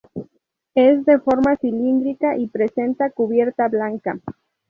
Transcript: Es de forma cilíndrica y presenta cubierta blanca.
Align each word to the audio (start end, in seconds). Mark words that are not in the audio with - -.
Es 0.73 1.05
de 1.05 1.19
forma 1.19 1.57
cilíndrica 1.57 2.35
y 2.35 2.47
presenta 2.47 3.11
cubierta 3.11 3.67
blanca. 3.67 4.19